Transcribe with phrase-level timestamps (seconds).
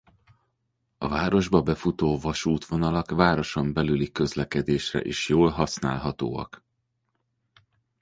[0.97, 6.63] A városba befutó vasútvonalak városon belüli közlekedésre is jól használhatóak.